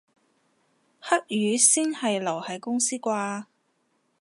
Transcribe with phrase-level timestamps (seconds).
[0.99, 3.45] 黑雨先係留喺公司啩